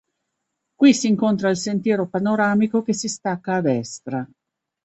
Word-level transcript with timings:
Qui 0.83 0.93
si 0.95 1.07
incontra 1.09 1.51
il 1.51 1.57
sentiero 1.57 2.07
panoramico 2.07 2.81
che 2.81 2.91
si 2.95 3.07
stacca 3.07 3.53
a 3.57 3.61
destra. 3.61 4.27